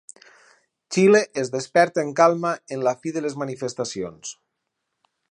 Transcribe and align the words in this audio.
Xile 0.95 1.19
es 1.41 1.51
desperta 1.55 2.01
en 2.05 2.09
calma 2.19 2.53
amb 2.77 2.87
la 2.87 2.93
fi 3.03 3.13
de 3.19 3.23
les 3.27 3.35
manifestacions 3.43 4.33